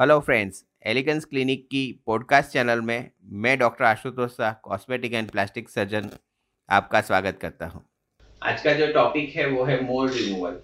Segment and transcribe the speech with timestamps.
[0.00, 5.68] Hello friends elegance clinic की podcast channel में मैं doctor Ashutosh Shah cosmetic and plastic
[5.68, 6.08] surgeon
[6.68, 7.82] आपका स्वागत करता हूँ।
[8.42, 10.56] आज का जो टॉपिक है, वो है मोल रिमूवल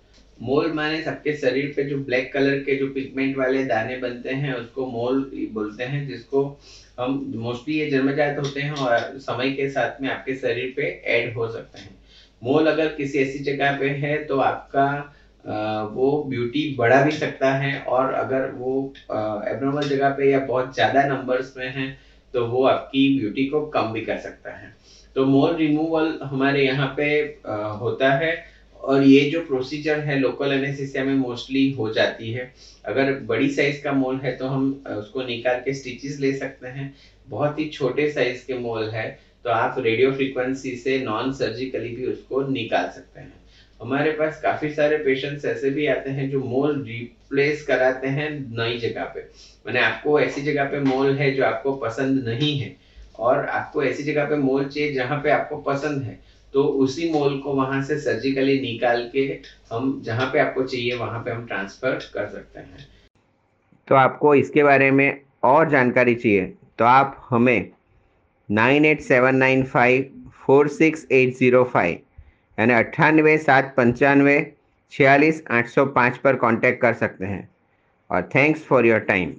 [0.42, 4.54] मोल माने सबके शरीर पे जो ब्लैक कलर के जो पिगमेंट वाले दाने बनते हैं,
[4.54, 6.60] उसको मोल बोलते हैं, जिसको
[7.00, 11.34] हम मोस्टली ये जन्मजात होते हैं और समय के साथ में आपके शरीर पे ऐड
[11.34, 11.94] हो सकते हैं।
[12.42, 15.14] मोल अगर किसी ऐसी जगह पे है तो आपका
[15.46, 18.72] वो ब्यूटी बढ़ा भी सकता है और अगर वो
[19.02, 21.94] एबनॉर्मल जगह पे या बहुत ज़्यादा नंबर्स में है
[22.34, 24.70] तो वो आपकी ब्यूटी को कम भी कर सकता है।
[25.16, 27.06] तो मोल रिमूवल हमारे यहाँ पे
[27.80, 28.34] होता है
[28.80, 32.50] और ये जो प्रोसीजर है लोकल एनेस्थीसिया में मोस्टली हो जाती है।
[32.84, 36.92] अगर बड़ी साइज़ का मोल है तो हम उसको निकाल के स्टिचेस ले सकते हैं।
[37.26, 39.08] बहुत ही छोटे साइज़ के मोल है
[39.44, 43.38] तो आप रेडियो फ्रीक्वेंसी से नॉन सर्जिकली भी उसको निकाल सकते हैं।
[43.80, 48.78] हमारे पास काफ़ी सारे पेशेंट्स ऐसे भी आते हैं जो मोल रिप्लेस कराते हैं नई
[48.78, 49.20] जगह पे।
[49.66, 52.74] मैंने आपको ऐसी जगह पे मोल है जो आपको पसंद नहीं है
[53.18, 56.18] और आपको ऐसी जगह पे मोल चाहिए जहाँ पे आपको पसंद है।
[56.54, 59.26] तो उसी मोल को वहाँ से सर्जिकली निकाल के
[59.72, 62.86] हम जहाँ पे आपको चाहिए वहाँ पे हम ट्रांसफ़र कर सकते हैं।
[63.88, 67.70] तो आपको इसके बारे में और जानकारी चाहिए तो आप हमें
[68.48, 71.98] nine eight seven nine five four six eight zero five
[72.58, 74.52] यानी अट्ठानवे, सात, पंचानवे,
[74.90, 77.48] छियालीस, आठ सौ पाँच पर कांटेक्ट कर सकते हैं।
[78.10, 79.36] और थैंक्स फॉर योर टाइम